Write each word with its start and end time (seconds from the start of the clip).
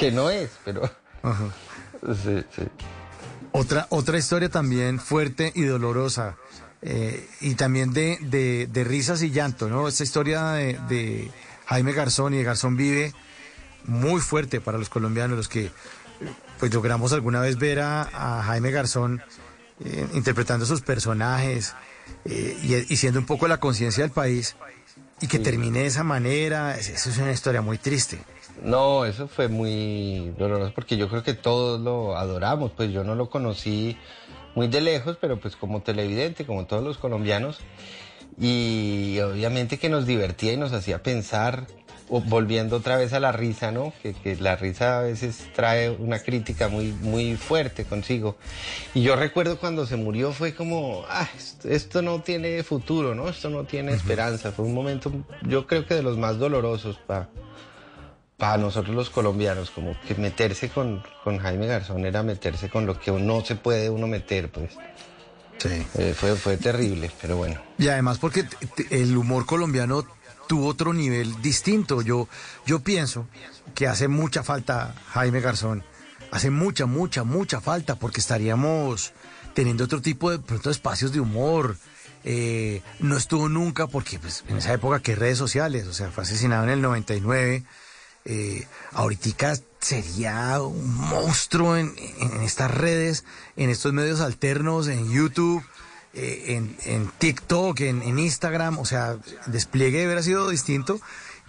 que 0.00 0.10
no 0.10 0.30
es, 0.30 0.50
pero... 0.64 0.90
Sí, 2.24 2.42
sí. 2.56 2.62
Otra, 3.52 3.86
otra 3.90 4.16
historia 4.18 4.48
también 4.48 4.98
fuerte 4.98 5.52
y 5.54 5.62
dolorosa. 5.62 6.36
eh, 6.82 7.28
y 7.42 7.54
también 7.56 7.92
de, 7.92 8.16
de, 8.22 8.66
de 8.66 8.84
risas 8.84 9.22
y 9.22 9.30
llanto, 9.30 9.68
¿no? 9.68 9.86
Esta 9.86 10.02
historia 10.02 10.52
de, 10.52 10.78
de 10.88 11.30
Jaime 11.66 11.92
Garzón 11.92 12.32
y 12.34 12.38
de 12.38 12.44
Garzón 12.44 12.76
Vive, 12.76 13.12
muy 13.84 14.20
fuerte 14.20 14.60
para 14.62 14.78
los 14.78 14.88
colombianos, 14.88 15.36
los 15.36 15.48
que 15.48 15.70
pues 16.58 16.72
logramos 16.72 17.12
alguna 17.12 17.40
vez 17.40 17.58
ver 17.58 17.80
a, 17.80 18.38
a 18.38 18.42
Jaime 18.44 18.70
Garzón 18.70 19.22
eh, 19.84 20.06
interpretando 20.14 20.64
sus 20.66 20.80
personajes 20.82 21.74
eh, 22.24 22.58
y, 22.62 22.92
y 22.92 22.96
siendo 22.96 23.18
un 23.20 23.26
poco 23.26 23.46
la 23.48 23.58
conciencia 23.58 24.02
del 24.04 24.10
país 24.12 24.56
y 25.20 25.26
que 25.26 25.38
termine 25.38 25.80
de 25.80 25.86
esa 25.86 26.02
manera, 26.04 26.76
es- 26.78 26.88
eso 26.88 27.10
es 27.10 27.18
una 27.18 27.32
historia 27.32 27.60
muy 27.62 27.76
triste. 27.78 28.18
No, 28.62 29.04
eso 29.04 29.28
fue 29.28 29.48
muy 29.48 30.34
doloroso 30.38 30.72
porque 30.74 30.96
yo 30.96 31.08
creo 31.08 31.22
que 31.22 31.34
todos 31.34 31.80
lo 31.80 32.16
adoramos, 32.16 32.72
pues 32.72 32.92
yo 32.92 33.04
no 33.04 33.14
lo 33.14 33.30
conocí 33.30 33.96
muy 34.54 34.68
de 34.68 34.80
lejos, 34.80 35.16
pero 35.20 35.38
pues 35.38 35.56
como 35.56 35.82
televidente, 35.82 36.44
como 36.44 36.66
todos 36.66 36.82
los 36.82 36.98
colombianos, 36.98 37.58
y 38.38 39.18
obviamente 39.20 39.78
que 39.78 39.88
nos 39.88 40.06
divertía 40.06 40.52
y 40.52 40.56
nos 40.56 40.72
hacía 40.72 41.02
pensar, 41.02 41.66
volviendo 42.08 42.76
otra 42.76 42.96
vez 42.96 43.12
a 43.12 43.20
la 43.20 43.32
risa, 43.32 43.70
¿no? 43.70 43.92
Que, 44.02 44.14
que 44.14 44.34
la 44.36 44.56
risa 44.56 44.98
a 44.98 45.02
veces 45.02 45.48
trae 45.54 45.90
una 45.90 46.18
crítica 46.18 46.68
muy, 46.68 46.92
muy 46.92 47.36
fuerte 47.36 47.84
consigo. 47.84 48.36
Y 48.94 49.02
yo 49.02 49.14
recuerdo 49.14 49.58
cuando 49.58 49.86
se 49.86 49.96
murió 49.96 50.32
fue 50.32 50.54
como, 50.54 51.04
ah, 51.08 51.28
esto, 51.36 51.68
esto 51.68 52.02
no 52.02 52.20
tiene 52.22 52.62
futuro, 52.64 53.14
¿no? 53.14 53.28
Esto 53.28 53.48
no 53.48 53.64
tiene 53.64 53.92
esperanza. 53.92 54.50
Fue 54.50 54.64
un 54.64 54.74
momento, 54.74 55.12
yo 55.42 55.66
creo 55.66 55.86
que 55.86 55.94
de 55.94 56.02
los 56.02 56.18
más 56.18 56.38
dolorosos 56.38 56.98
para 57.06 57.28
para 58.40 58.56
nosotros 58.56 58.96
los 58.96 59.10
colombianos, 59.10 59.70
como 59.70 59.94
que 60.00 60.14
meterse 60.14 60.70
con, 60.70 61.04
con 61.22 61.38
Jaime 61.38 61.66
Garzón 61.66 62.06
era 62.06 62.22
meterse 62.22 62.70
con 62.70 62.86
lo 62.86 62.98
que 62.98 63.12
no 63.12 63.44
se 63.44 63.54
puede 63.54 63.90
uno 63.90 64.08
meter, 64.08 64.50
pues. 64.50 64.72
Sí. 65.58 65.86
Eh, 65.98 66.14
fue, 66.18 66.34
fue 66.36 66.56
terrible, 66.56 67.10
pero 67.20 67.36
bueno. 67.36 67.60
Y 67.76 67.88
además 67.88 68.18
porque 68.18 68.46
el 68.88 69.14
humor 69.14 69.44
colombiano 69.44 70.06
tuvo 70.48 70.68
otro 70.68 70.94
nivel 70.94 71.42
distinto. 71.42 72.00
Yo, 72.00 72.28
yo 72.64 72.80
pienso 72.80 73.28
que 73.74 73.86
hace 73.86 74.08
mucha 74.08 74.42
falta 74.42 74.94
Jaime 75.12 75.40
Garzón. 75.40 75.84
Hace 76.32 76.50
mucha, 76.50 76.86
mucha, 76.86 77.24
mucha 77.24 77.60
falta 77.60 77.96
porque 77.96 78.20
estaríamos 78.20 79.12
teniendo 79.52 79.84
otro 79.84 80.00
tipo 80.00 80.30
de 80.30 80.38
pronto, 80.38 80.70
espacios 80.70 81.12
de 81.12 81.20
humor. 81.20 81.76
Eh, 82.24 82.80
no 83.00 83.18
estuvo 83.18 83.50
nunca 83.50 83.86
porque 83.86 84.18
pues, 84.18 84.44
en 84.48 84.56
esa 84.56 84.72
época 84.72 85.00
que 85.00 85.14
redes 85.14 85.36
sociales, 85.36 85.86
o 85.86 85.92
sea, 85.92 86.10
fue 86.10 86.24
asesinado 86.24 86.64
en 86.64 86.70
el 86.70 86.80
99. 86.80 87.64
Eh, 88.24 88.66
ahorita 88.92 89.54
sería 89.80 90.60
un 90.60 90.94
monstruo 90.94 91.76
en, 91.76 91.94
en 92.18 92.42
estas 92.42 92.70
redes, 92.70 93.24
en 93.56 93.70
estos 93.70 93.92
medios 93.92 94.20
alternos, 94.20 94.88
en 94.88 95.10
YouTube, 95.10 95.64
eh, 96.12 96.60
en, 96.84 97.10
TikTok, 97.18 97.80
en, 97.80 98.02
en 98.02 98.18
Instagram, 98.18 98.78
o 98.78 98.84
sea, 98.84 99.12
el 99.46 99.52
despliegue 99.52 100.04
hubiera 100.04 100.22
sido 100.22 100.50
distinto 100.50 101.00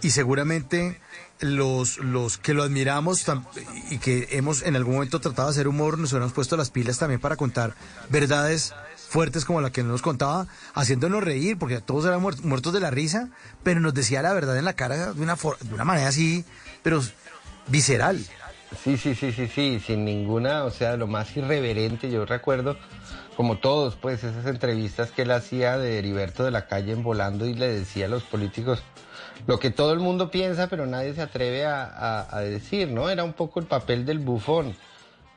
y 0.02 0.10
seguramente 0.10 1.00
los, 1.40 1.98
los 1.98 2.38
que 2.38 2.54
lo 2.54 2.62
admiramos 2.62 3.24
y 3.90 3.98
que 3.98 4.28
hemos 4.32 4.62
en 4.62 4.76
algún 4.76 4.94
momento 4.94 5.20
tratado 5.20 5.48
de 5.48 5.52
hacer 5.52 5.68
humor, 5.68 5.98
nos 5.98 6.12
hubiéramos 6.12 6.32
puesto 6.32 6.56
las 6.56 6.70
pilas 6.70 6.98
también 6.98 7.20
para 7.20 7.36
contar 7.36 7.74
verdades 8.10 8.74
fuertes 9.08 9.44
como 9.44 9.60
la 9.60 9.70
que 9.70 9.82
nos 9.82 10.00
contaba, 10.02 10.46
haciéndonos 10.74 11.22
reír, 11.22 11.58
porque 11.58 11.80
todos 11.80 12.06
eran 12.06 12.20
muer- 12.22 12.40
muertos 12.42 12.72
de 12.72 12.80
la 12.80 12.90
risa, 12.90 13.28
pero 13.62 13.80
nos 13.80 13.92
decía 13.94 14.22
la 14.22 14.32
verdad 14.32 14.56
en 14.58 14.64
la 14.64 14.72
cara 14.72 15.12
de 15.12 15.20
una, 15.20 15.34
de 15.36 15.74
una 15.74 15.84
manera 15.84 16.08
así, 16.08 16.44
pero 16.82 17.02
visceral. 17.66 18.24
Sí, 18.82 18.96
sí, 18.96 19.14
sí, 19.14 19.32
sí, 19.32 19.48
sí, 19.54 19.82
sin 19.86 20.04
ninguna, 20.06 20.64
o 20.64 20.70
sea, 20.70 20.96
lo 20.96 21.06
más 21.06 21.36
irreverente, 21.36 22.10
yo 22.10 22.24
recuerdo, 22.24 22.78
como 23.36 23.58
todos, 23.58 23.96
pues, 23.96 24.24
esas 24.24 24.46
entrevistas 24.46 25.10
que 25.10 25.22
él 25.22 25.30
hacía 25.32 25.76
de 25.76 25.98
Heriberto 25.98 26.42
de 26.44 26.50
la 26.52 26.66
calle 26.66 26.92
en 26.92 27.02
volando 27.02 27.44
y 27.44 27.52
le 27.52 27.68
decía 27.68 28.06
a 28.06 28.08
los 28.08 28.22
políticos 28.22 28.82
lo 29.46 29.58
que 29.58 29.70
todo 29.70 29.92
el 29.92 29.98
mundo 30.00 30.30
piensa, 30.30 30.68
pero 30.68 30.86
nadie 30.86 31.14
se 31.14 31.22
atreve 31.22 31.64
a, 31.66 31.84
a- 31.84 32.36
a 32.36 32.40
decir, 32.40 32.88
¿no? 32.88 33.08
Era 33.10 33.24
un 33.24 33.32
poco 33.32 33.60
el 33.60 33.66
papel 33.66 34.04
del 34.06 34.18
bufón, 34.18 34.76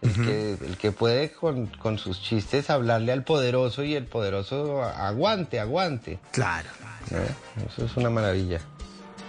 el, 0.01 0.13
que, 0.13 0.51
el 0.65 0.77
que 0.77 0.91
puede 0.91 1.31
con, 1.31 1.67
con 1.67 1.97
sus 1.97 2.21
chistes 2.21 2.69
hablarle 2.69 3.11
al 3.11 3.23
poderoso 3.23 3.83
y 3.83 3.95
el 3.95 4.05
poderoso 4.05 4.83
aguante, 4.83 5.59
aguante. 5.59 6.19
Claro. 6.31 6.69
¿no? 7.11 7.17
Eso 7.65 7.85
es 7.85 7.97
una 7.97 8.09
maravilla. 8.09 8.61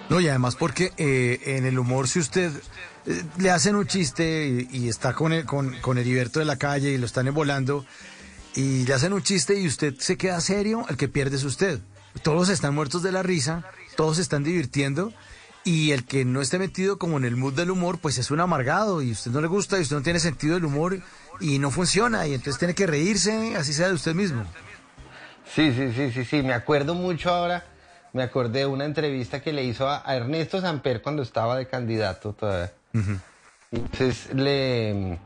No, 0.09 0.21
y 0.21 0.29
además 0.29 0.55
porque 0.57 0.93
eh, 0.99 1.41
en 1.57 1.65
el 1.67 1.79
humor, 1.79 2.07
si 2.09 2.19
usted 2.21 2.53
eh, 3.07 3.23
le 3.39 3.51
hacen 3.51 3.75
un 3.75 3.87
chiste 3.87 4.47
y, 4.71 4.85
y 4.85 4.89
está 4.89 5.15
con, 5.15 5.33
el, 5.33 5.45
con, 5.47 5.75
con 5.81 5.99
Heriberto 5.99 6.39
de 6.39 6.45
la 6.45 6.57
calle 6.57 6.91
y 6.91 6.99
lo 6.99 7.07
están 7.07 7.33
volando 7.35 7.85
y 8.55 8.85
le 8.87 8.95
hacen 8.95 9.13
un 9.13 9.23
chiste 9.23 9.59
y 9.59 9.67
usted 9.67 9.95
se 9.99 10.17
queda 10.17 10.41
serio, 10.41 10.85
el 10.89 10.97
que 10.97 11.09
pierde 11.09 11.37
es 11.37 11.45
usted. 11.45 11.81
Todos 12.23 12.49
están 12.51 12.75
muertos 12.75 13.03
de 13.03 13.13
la 13.13 13.23
risa, 13.23 13.65
todos 13.97 14.17
se 14.17 14.23
están 14.23 14.45
divirtiendo 14.45 15.13
y 15.65 15.91
el 15.91 16.05
que 16.05 16.25
no 16.25 16.41
esté 16.41 16.59
metido 16.61 16.99
como 16.99 17.17
en 17.17 17.25
el 17.25 17.37
mood 17.37 17.55
del 17.55 17.73
humor, 17.73 17.99
pues 17.99 18.19
es 18.19 18.31
un 18.31 18.41
amargado 18.41 19.03
y 19.03 19.11
usted 19.11 19.33
no 19.33 19.41
le 19.41 19.49
gusta 19.49 19.79
y 19.79 19.83
usted 19.83 19.97
no 19.97 20.03
tiene 20.03 20.21
sentido 20.21 20.55
del 20.55 20.65
humor 20.65 21.01
y 21.41 21.59
no 21.59 21.73
funciona 21.73 22.27
y 22.27 22.35
entonces 22.35 22.59
tiene 22.59 22.75
que 22.75 22.87
reírse, 22.87 23.57
así 23.57 23.73
sea 23.73 23.89
de 23.89 23.95
usted 23.95 24.15
mismo. 24.15 24.45
Sí, 25.53 25.73
sí, 25.73 25.93
sí, 25.93 26.13
sí, 26.13 26.25
sí, 26.25 26.43
me 26.43 26.53
acuerdo 26.53 26.95
mucho 26.95 27.31
ahora, 27.31 27.65
me 28.13 28.23
acordé 28.23 28.61
de 28.61 28.67
una 28.67 28.85
entrevista 28.85 29.41
que 29.41 29.53
le 29.53 29.65
hizo 29.65 29.89
a, 29.89 30.09
a 30.09 30.17
Ernesto 30.17 30.61
Samper 30.61 31.03
cuando 31.03 31.23
estaba 31.23 31.57
de 31.57 31.67
candidato 31.67 32.33
todavía. 32.33 32.73
Entonces 33.73 34.33
le... 34.35 35.19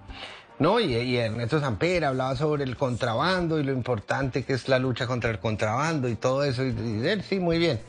No, 0.59 0.78
y, 0.78 0.94
y 0.94 1.16
Ernesto 1.16 1.59
Samper 1.59 2.04
hablaba 2.04 2.36
sobre 2.36 2.64
el 2.64 2.76
contrabando 2.76 3.59
y 3.59 3.64
lo 3.64 3.72
importante 3.72 4.44
que 4.44 4.53
es 4.53 4.69
la 4.69 4.78
lucha 4.78 5.06
contra 5.06 5.30
el 5.30 5.38
contrabando 5.38 6.06
y 6.09 6.16
todo 6.16 6.44
eso. 6.44 6.64
Y, 6.64 6.70
y 6.70 7.06
él, 7.06 7.22
sí, 7.22 7.41
muy 7.41 7.59
bien. 7.59 7.80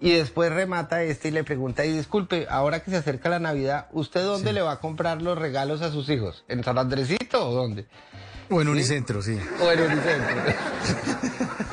Y 0.00 0.12
después 0.12 0.52
remata 0.52 1.02
este 1.02 1.28
y 1.28 1.30
le 1.32 1.42
pregunta, 1.42 1.84
y 1.84 1.92
disculpe, 1.92 2.46
ahora 2.48 2.80
que 2.84 2.90
se 2.90 2.98
acerca 2.98 3.28
la 3.28 3.40
Navidad, 3.40 3.88
¿usted 3.92 4.22
dónde 4.22 4.52
le 4.52 4.62
va 4.62 4.72
a 4.72 4.80
comprar 4.80 5.20
los 5.22 5.36
regalos 5.36 5.82
a 5.82 5.90
sus 5.90 6.08
hijos? 6.08 6.44
¿En 6.48 6.62
San 6.62 6.78
Andresito 6.78 7.48
o 7.48 7.52
dónde? 7.52 7.86
O 8.48 8.62
en 8.62 8.68
Unicentro, 8.68 9.20
sí. 9.22 9.36
O 9.60 9.70
en 9.72 9.80
Unicentro. 9.80 10.36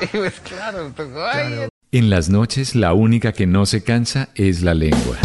y 0.02 0.06
pues 0.06 0.40
claro, 0.40 0.92
pues, 0.94 1.08
ay, 1.16 1.68
En 1.92 2.10
las 2.10 2.28
noches 2.28 2.74
la 2.74 2.94
única 2.94 3.32
que 3.32 3.46
no 3.46 3.64
se 3.64 3.84
cansa 3.84 4.28
es 4.34 4.62
la 4.62 4.74
lengua. 4.74 5.16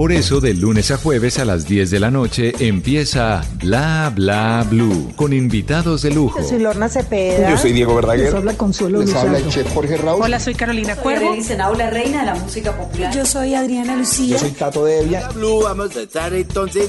Por 0.00 0.12
eso, 0.12 0.40
de 0.40 0.54
lunes 0.54 0.90
a 0.92 0.96
jueves 0.96 1.38
a 1.38 1.44
las 1.44 1.66
10 1.66 1.90
de 1.90 2.00
la 2.00 2.10
noche 2.10 2.54
empieza 2.58 3.42
Bla 3.56 4.10
Bla 4.14 4.66
Blue 4.66 5.12
con 5.14 5.34
invitados 5.34 6.00
de 6.00 6.10
lujo. 6.10 6.40
Yo 6.40 6.48
soy 6.48 6.58
Lorna 6.60 6.88
Cepeda. 6.88 7.50
Yo 7.50 7.58
soy 7.58 7.74
Diego 7.74 7.94
Verdaguer. 7.96 8.24
Les 8.24 8.34
habla 8.34 8.54
Consuelo 8.54 9.02
Les 9.02 9.14
habla 9.14 9.36
el 9.36 9.48
chef 9.50 9.70
Jorge 9.74 9.98
Raúl. 9.98 10.22
Hola, 10.22 10.40
soy 10.40 10.54
Carolina 10.54 10.96
Cuervo. 10.96 11.36
Senado, 11.42 11.74
la 11.74 11.90
reina 11.90 12.20
de 12.20 12.26
la 12.28 12.34
música 12.34 12.74
popular. 12.74 13.14
Yo 13.14 13.26
soy 13.26 13.54
Adriana 13.54 13.94
Lucía. 13.94 14.36
Yo 14.36 14.38
soy 14.38 14.52
Tato 14.52 14.86
Devia. 14.86 15.28
Blue, 15.34 15.64
vamos 15.64 15.94
a 15.94 16.00
estar 16.00 16.32
entonces 16.32 16.88